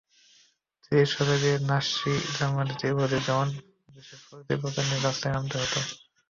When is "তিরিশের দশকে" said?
0.83-1.67